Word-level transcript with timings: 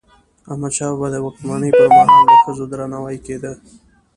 د 0.43 0.45
احمدشاه 0.51 0.91
بابا 0.93 1.07
د 1.11 1.15
واکمني 1.25 1.69
پر 1.77 1.87
مهال 1.95 2.21
د 2.31 2.33
ښځو 2.43 2.63
درناوی 2.71 3.17
کيده. 3.25 3.51